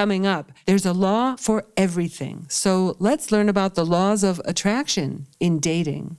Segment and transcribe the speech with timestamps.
[0.00, 2.46] Coming up, there's a law for everything.
[2.48, 6.16] So let's learn about the laws of attraction in dating.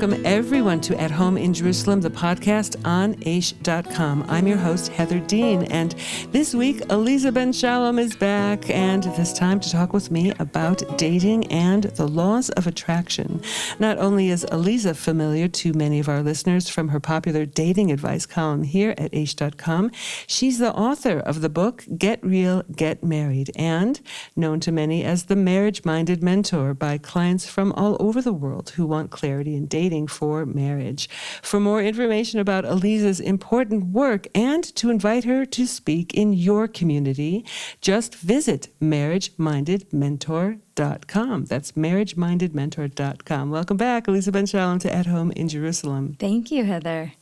[0.00, 4.24] Welcome everyone to At Home in Jerusalem, the podcast on Aish.com.
[4.30, 5.94] I'm your host, Heather Dean, and
[6.32, 10.96] this week, Aleeza Ben Shalom is back, and this time to talk with me about
[10.96, 13.42] dating and the laws of attraction.
[13.78, 18.24] Not only is Aleeza familiar to many of our listeners from her popular dating advice
[18.24, 19.90] column here at Aish.com,
[20.26, 24.00] she's the author of the book Get Real, Get Married, and
[24.34, 28.70] known to many as the marriage minded mentor by clients from all over the world
[28.70, 31.08] who want clarity in dating for marriage.
[31.42, 36.68] For more information about Aleeza's important work and to invite her to speak in your
[36.68, 37.44] community,
[37.80, 41.44] just visit marriagemindedmentor.com.
[41.44, 43.50] That's marriagemindedmentor.com.
[43.50, 46.16] Welcome back, Aleeza Ben Shalom, to At Home in Jerusalem.
[46.18, 47.12] Thank you, Heather.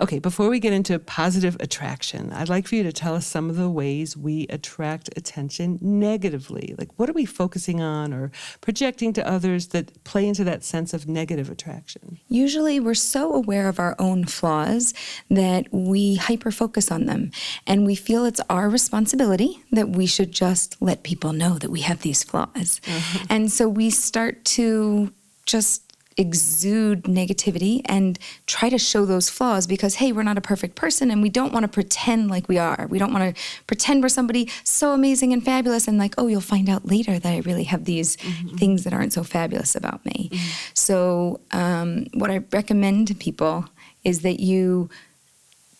[0.00, 3.50] Okay, before we get into positive attraction, I'd like for you to tell us some
[3.50, 6.76] of the ways we attract attention negatively.
[6.78, 10.94] Like, what are we focusing on or projecting to others that play into that sense
[10.94, 12.20] of negative attraction?
[12.28, 14.94] Usually, we're so aware of our own flaws
[15.30, 17.32] that we hyper focus on them.
[17.66, 21.80] And we feel it's our responsibility that we should just let people know that we
[21.80, 22.80] have these flaws.
[22.84, 23.24] Mm-hmm.
[23.30, 25.12] And so we start to
[25.44, 25.87] just
[26.18, 31.12] exude negativity and try to show those flaws because hey we're not a perfect person
[31.12, 34.08] and we don't want to pretend like we are we don't want to pretend we're
[34.08, 37.62] somebody so amazing and fabulous and like oh you'll find out later that i really
[37.62, 38.56] have these mm-hmm.
[38.56, 40.50] things that aren't so fabulous about me mm-hmm.
[40.74, 43.64] so um, what i recommend to people
[44.02, 44.90] is that you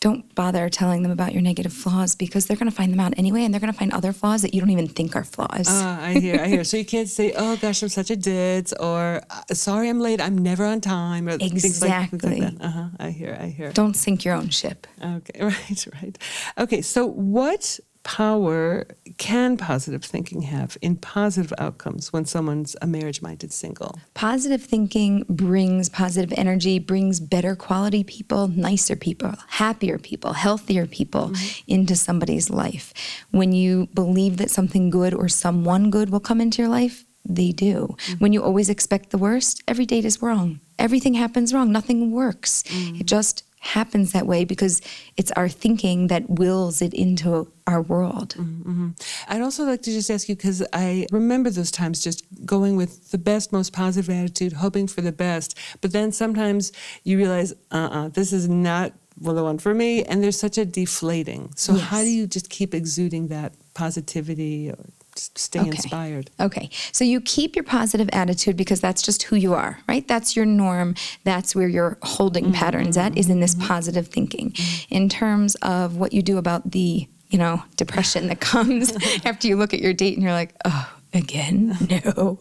[0.01, 3.15] don't bother telling them about your negative flaws because they're going to find them out
[3.17, 5.69] anyway and they're going to find other flaws that you don't even think are flaws.
[5.69, 6.63] Uh, I hear, I hear.
[6.63, 10.21] So you can't say, oh gosh, I'm such a ditz or uh, sorry, I'm late,
[10.21, 11.29] I'm never on time.
[11.29, 11.61] Or exactly.
[11.61, 12.89] Things like, like uh-huh.
[12.99, 13.73] I hear, I hear.
[13.73, 14.87] Don't sink your own ship.
[15.03, 16.19] Okay, right, right.
[16.59, 18.87] Okay, so what power
[19.19, 23.99] can positive thinking have in positive outcomes when someone's a marriage minded single?
[24.15, 31.29] Positive thinking brings positive energy, brings better quality people, nicer people, happier people, healthier people
[31.29, 31.71] mm-hmm.
[31.71, 32.95] into somebody's life.
[33.31, 37.53] When you believe that something good or someone good will come into your life, they
[37.53, 37.89] do.
[37.89, 38.19] Mm-hmm.
[38.21, 40.61] When you always expect the worst, every date is wrong.
[40.79, 41.71] Everything happens wrong.
[41.71, 42.63] Nothing works.
[42.63, 43.01] Mm-hmm.
[43.03, 44.81] It just happens that way because
[45.17, 48.35] it's our thinking that wills it into our world.
[48.39, 48.91] Mm-hmm.
[49.29, 53.11] I'd also like to just ask you because I remember those times just going with
[53.11, 55.59] the best, most positive attitude, hoping for the best.
[55.81, 56.73] But then sometimes
[57.05, 60.05] you realize, uh uh-uh, uh this is not well, the one for me.
[60.05, 61.51] And there's such a deflating.
[61.57, 61.83] So, yes.
[61.89, 64.71] how do you just keep exuding that positivity?
[64.71, 64.79] Or
[65.19, 65.71] stay okay.
[65.71, 66.31] inspired.
[66.41, 66.71] Okay.
[66.93, 70.07] So you keep your positive attitude because that's just who you are, right?
[70.07, 70.95] That's your norm.
[71.25, 72.55] That's where your holding mm-hmm.
[72.55, 73.67] patterns at is in this mm-hmm.
[73.67, 74.53] positive thinking.
[74.53, 74.95] Mm-hmm.
[74.95, 78.93] In terms of what you do about the, you know, depression that comes
[79.25, 81.77] after you look at your date and you're like, oh, again?
[81.89, 82.39] No.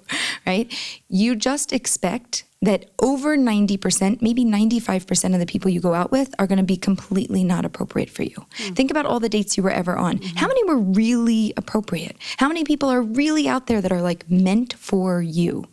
[0.58, 1.02] Right?
[1.08, 6.34] You just expect that over 90%, maybe 95% of the people you go out with
[6.40, 8.46] are going to be completely not appropriate for you.
[8.58, 8.76] Mm.
[8.76, 10.18] Think about all the dates you were ever on.
[10.18, 10.38] Mm-hmm.
[10.38, 12.18] How many were really appropriate?
[12.38, 15.66] How many people are really out there that are like meant for you?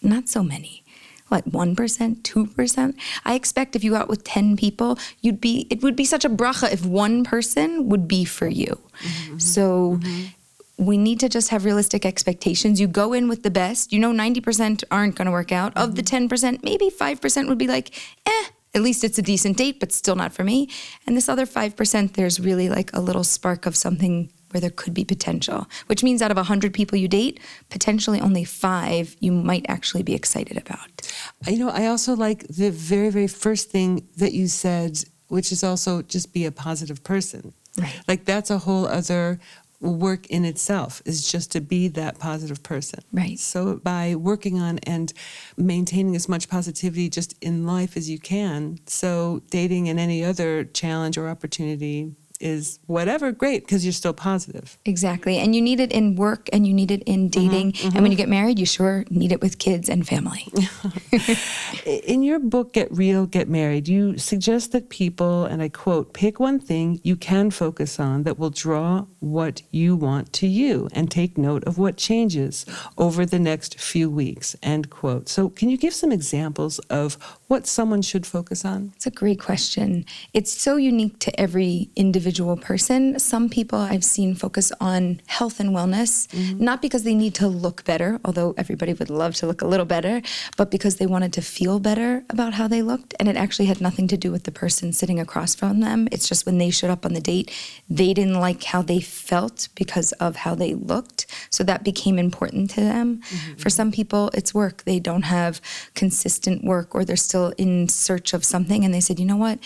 [0.00, 0.82] Not so many.
[1.28, 2.94] What, 1%, 2%?
[3.24, 6.24] I expect if you go out with 10 people, you'd be it would be such
[6.24, 8.80] a bracha if one person would be for you.
[9.02, 9.38] Mm-hmm.
[9.38, 10.35] So mm-hmm
[10.78, 12.80] we need to just have realistic expectations.
[12.80, 13.92] You go in with the best.
[13.92, 15.76] You know 90% aren't going to work out.
[15.76, 16.56] Of the 10%, mm-hmm.
[16.62, 17.94] maybe 5% would be like,
[18.26, 18.44] eh,
[18.74, 20.68] at least it's a decent date, but still not for me.
[21.06, 24.94] And this other 5%, there's really like a little spark of something where there could
[24.94, 29.66] be potential, which means out of 100 people you date, potentially only five you might
[29.68, 31.10] actually be excited about.
[31.46, 34.98] You know, I also like the very, very first thing that you said,
[35.28, 37.54] which is also just be a positive person.
[37.78, 38.00] Right.
[38.08, 39.38] Like that's a whole other
[39.80, 43.00] work in itself is just to be that positive person.
[43.12, 43.38] Right.
[43.38, 45.12] So by working on and
[45.56, 50.64] maintaining as much positivity just in life as you can, so dating and any other
[50.64, 55.92] challenge or opportunity is whatever great because you're still positive exactly and you need it
[55.92, 57.96] in work and you need it in mm-hmm, dating mm-hmm, mm-hmm.
[57.96, 60.46] and when you get married you sure need it with kids and family
[61.86, 66.40] in your book, Get Real, Get Married, you suggest that people, and I quote, pick
[66.40, 71.10] one thing you can focus on that will draw what you want to you and
[71.10, 72.66] take note of what changes
[72.98, 75.28] over the next few weeks, end quote.
[75.28, 77.14] So, can you give some examples of
[77.48, 78.92] what someone should focus on?
[78.96, 80.04] It's a great question.
[80.32, 82.25] It's so unique to every individual
[82.56, 83.18] person.
[83.18, 86.62] Some people I've seen focus on health and wellness, mm-hmm.
[86.62, 89.86] not because they need to look better, although everybody would love to look a little
[89.86, 90.22] better,
[90.56, 93.14] but because they wanted to feel better about how they looked.
[93.20, 96.08] And it actually had nothing to do with the person sitting across from them.
[96.10, 97.50] It's just when they showed up on the date,
[97.88, 101.26] they didn't like how they felt because of how they looked.
[101.50, 103.20] So that became important to them.
[103.20, 103.56] Mm-hmm.
[103.56, 104.84] For some people, it's work.
[104.84, 105.60] They don't have
[105.94, 108.84] consistent work or they're still in search of something.
[108.84, 109.58] And they said, you know what?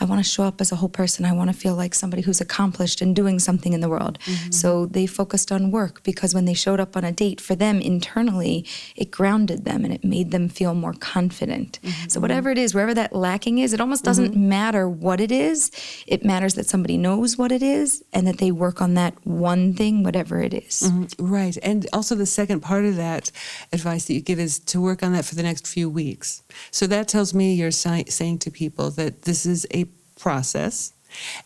[0.00, 1.24] I want to show up as a whole person.
[1.24, 4.18] I want to feel like somebody who's accomplished and doing something in the world.
[4.24, 4.52] Mm-hmm.
[4.52, 7.80] So they focused on work because when they showed up on a date, for them
[7.80, 8.64] internally,
[8.96, 11.80] it grounded them and it made them feel more confident.
[11.82, 12.08] Mm-hmm.
[12.08, 14.48] So whatever it is, wherever that lacking is, it almost doesn't mm-hmm.
[14.48, 15.70] matter what it is.
[16.06, 19.74] It matters that somebody knows what it is and that they work on that one
[19.74, 20.82] thing, whatever it is.
[20.82, 21.26] Mm-hmm.
[21.26, 21.56] Right.
[21.62, 23.30] And also the second part of that
[23.72, 26.42] advice that you give is to work on that for the next few weeks.
[26.70, 29.87] So that tells me you're si- saying to people that this is a
[30.18, 30.92] process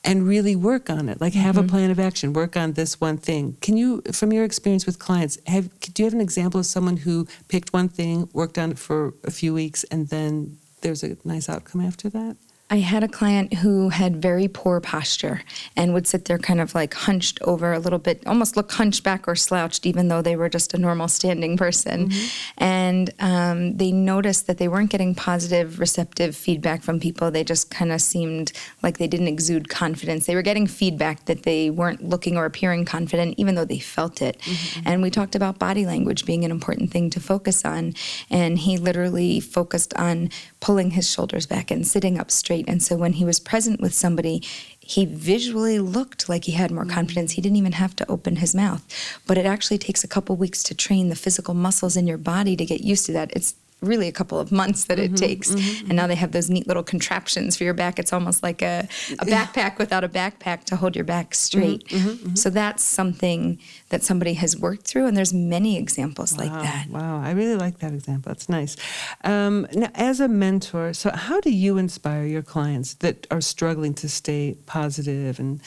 [0.02, 1.20] and really work on it.
[1.20, 1.66] Like have mm-hmm.
[1.66, 3.56] a plan of action work on this one thing.
[3.60, 6.98] Can you from your experience with clients have do you have an example of someone
[6.98, 11.16] who picked one thing worked on it for a few weeks and then there's a
[11.24, 12.36] nice outcome after that
[12.72, 15.42] I had a client who had very poor posture
[15.76, 19.28] and would sit there kind of like hunched over a little bit, almost look hunchback
[19.28, 22.08] or slouched, even though they were just a normal standing person.
[22.08, 22.64] Mm-hmm.
[22.64, 27.30] And um, they noticed that they weren't getting positive, receptive feedback from people.
[27.30, 28.52] They just kind of seemed
[28.82, 30.24] like they didn't exude confidence.
[30.24, 34.22] They were getting feedback that they weren't looking or appearing confident, even though they felt
[34.22, 34.38] it.
[34.38, 34.88] Mm-hmm.
[34.88, 37.92] And we talked about body language being an important thing to focus on.
[38.30, 40.30] And he literally focused on
[40.60, 42.61] pulling his shoulders back and sitting up straight.
[42.68, 44.42] And so when he was present with somebody,
[44.80, 46.94] he visually looked like he had more mm-hmm.
[46.94, 47.32] confidence.
[47.32, 48.84] He didn't even have to open his mouth.
[49.26, 52.56] But it actually takes a couple weeks to train the physical muscles in your body
[52.56, 53.32] to get used to that.
[53.34, 55.50] It's really a couple of months that mm-hmm, it takes.
[55.50, 57.98] Mm-hmm, and now they have those neat little contraptions for your back.
[57.98, 58.88] It's almost like a,
[59.18, 61.86] a backpack without a backpack to hold your back straight.
[61.88, 62.34] Mm-hmm, mm-hmm, mm-hmm.
[62.36, 63.58] so that's something
[63.90, 66.88] that somebody has worked through, and there's many examples wow, like that.
[66.88, 68.30] Wow, I really like that example.
[68.30, 68.76] That's nice.
[69.24, 73.94] Um, now, as a mentor, so how do you inspire your clients that are struggling
[73.94, 75.60] to stay positive and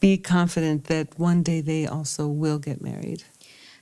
[0.00, 3.24] be confident that one day they also will get married?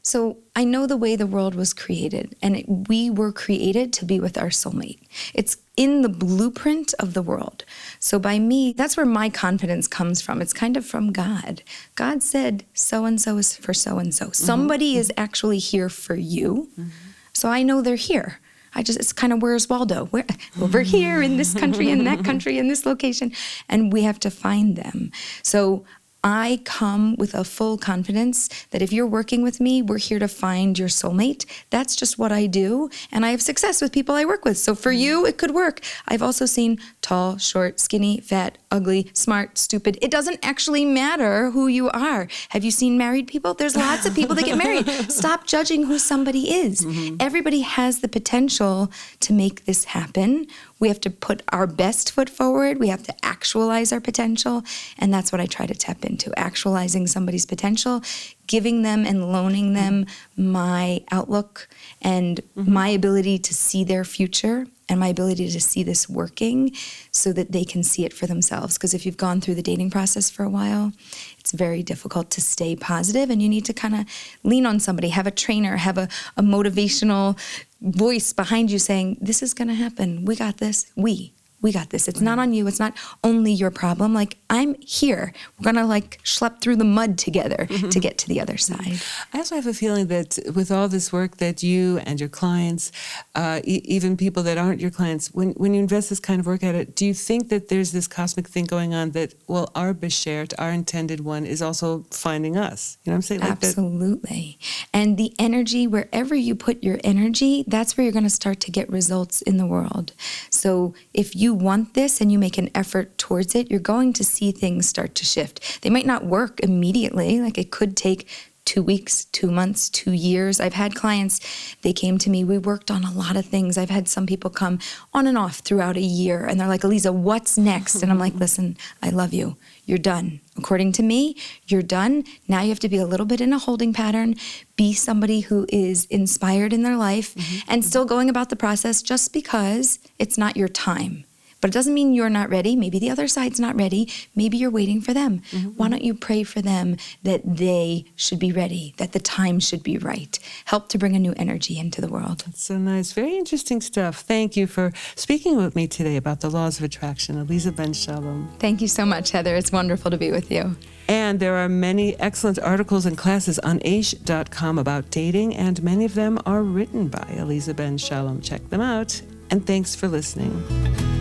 [0.04, 4.04] So I know the way the world was created, and it, we were created to
[4.04, 4.98] be with our soulmate.
[5.32, 7.64] It's in the blueprint of the world.
[7.98, 10.42] So by me, that's where my confidence comes from.
[10.42, 11.62] It's kind of from God.
[11.94, 14.30] God said, so and so is for so and so.
[14.30, 15.00] Somebody mm-hmm.
[15.00, 16.68] is actually here for you.
[16.78, 16.90] Mm-hmm.
[17.32, 18.40] So I know they're here.
[18.74, 20.06] I just, it's kind of where's Waldo?
[20.06, 20.26] Where,
[20.60, 23.32] over here in this country, in that country, in this location.
[23.68, 25.12] And we have to find them.
[25.42, 25.84] So
[26.24, 30.26] I come with a full confidence that if you're working with me, we're here to
[30.26, 31.44] find your soulmate.
[31.68, 32.88] That's just what I do.
[33.12, 34.56] And I have success with people I work with.
[34.56, 35.80] So for you, it could work.
[36.08, 39.96] I've also seen tall, short, skinny, fat, ugly, smart, stupid.
[40.02, 42.26] It doesn't actually matter who you are.
[42.48, 43.54] Have you seen married people?
[43.54, 44.86] There's lots of people that get married.
[45.10, 46.84] Stop judging who somebody is.
[46.84, 47.16] Mm-hmm.
[47.20, 48.90] Everybody has the potential
[49.20, 50.48] to make this happen.
[50.80, 52.80] We have to put our best foot forward.
[52.80, 54.64] We have to actualize our potential.
[54.98, 58.02] And that's what I try to tap into actualizing somebody's potential,
[58.48, 60.06] giving them and loaning them
[60.36, 61.68] my outlook
[62.02, 62.72] and mm-hmm.
[62.72, 66.72] my ability to see their future and my ability to see this working
[67.10, 68.74] so that they can see it for themselves.
[68.74, 70.92] Because if you've gone through the dating process for a while,
[71.38, 74.06] it's very difficult to stay positive and you need to kind of
[74.42, 77.38] lean on somebody, have a trainer, have a, a motivational
[77.80, 80.24] voice behind you saying, This is going to happen.
[80.24, 80.90] We got this.
[80.96, 82.08] We we got this.
[82.08, 82.66] It's not on you.
[82.66, 84.12] It's not only your problem.
[84.12, 85.32] Like, I'm here.
[85.58, 87.88] We're going to like schlep through the mud together mm-hmm.
[87.88, 89.00] to get to the other side.
[89.32, 92.92] I also have a feeling that with all this work that you and your clients,
[93.34, 96.46] uh, e- even people that aren't your clients, when, when you invest this kind of
[96.46, 99.70] work at it, do you think that there's this cosmic thing going on that, well,
[99.74, 102.98] our Beshert, our intended one, is also finding us?
[103.04, 103.40] You know what I'm saying?
[103.40, 104.58] Like Absolutely.
[104.60, 104.88] That.
[104.92, 108.70] And the energy, wherever you put your energy, that's where you're going to start to
[108.70, 110.12] get results in the world.
[110.50, 114.24] So if you want this and you make an effort towards it, you're going to
[114.24, 115.82] see things start to shift.
[115.82, 118.28] They might not work immediately, like it could take
[118.64, 120.58] two weeks, two months, two years.
[120.58, 121.40] I've had clients,
[121.82, 123.76] they came to me, we worked on a lot of things.
[123.76, 124.78] I've had some people come
[125.12, 128.02] on and off throughout a year, and they're like, Aleeza, what's next?
[128.02, 129.56] And I'm like, listen, I love you.
[129.84, 130.40] You're done.
[130.56, 132.24] According to me, you're done.
[132.48, 134.36] Now you have to be a little bit in a holding pattern,
[134.76, 137.70] be somebody who is inspired in their life, mm-hmm.
[137.70, 141.24] and still going about the process just because it's not your time.
[141.64, 142.76] But it doesn't mean you're not ready.
[142.76, 144.06] Maybe the other side's not ready.
[144.36, 145.40] Maybe you're waiting for them.
[145.50, 145.70] Mm-hmm.
[145.70, 149.82] Why don't you pray for them that they should be ready, that the time should
[149.82, 150.38] be right?
[150.66, 152.42] Help to bring a new energy into the world.
[152.44, 153.12] That's so nice.
[153.12, 154.20] Very interesting stuff.
[154.20, 157.36] Thank you for speaking with me today about the laws of attraction.
[157.36, 158.54] Aleeza Ben Shalom.
[158.58, 159.56] Thank you so much, Heather.
[159.56, 160.76] It's wonderful to be with you.
[161.08, 166.12] And there are many excellent articles and classes on aish.com about dating, and many of
[166.12, 168.42] them are written by Aleeza Ben Shalom.
[168.42, 169.22] Check them out.
[169.50, 171.13] And thanks for listening.